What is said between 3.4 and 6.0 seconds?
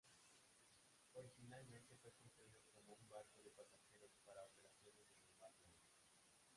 de pasajeros para operaciones en el Mar Negro.